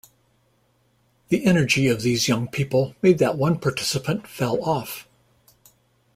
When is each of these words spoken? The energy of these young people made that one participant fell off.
The 1.27 1.45
energy 1.45 1.87
of 1.87 2.01
these 2.01 2.27
young 2.27 2.47
people 2.47 2.95
made 3.03 3.19
that 3.19 3.37
one 3.37 3.59
participant 3.59 4.25
fell 4.25 4.59
off. 4.63 5.07